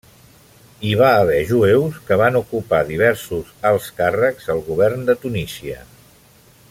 Hi 0.87 0.93
va 1.01 1.09
haver 1.17 1.41
jueus 1.49 1.99
que 2.07 2.17
van 2.21 2.39
ocupar 2.41 2.81
diversos 2.87 3.53
alts 3.73 3.91
càrrecs 4.01 4.51
al 4.55 4.65
govern 4.71 5.05
de 5.11 5.19
Tunísia. 5.27 5.79